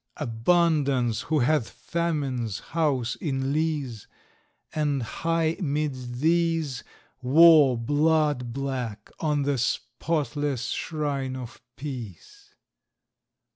[0.17, 4.07] Abundance, who hath Famine's house in lease;
[4.73, 6.83] And, high 'mid these,
[7.21, 12.55] War, blood black, on the spotless shrine of Peace.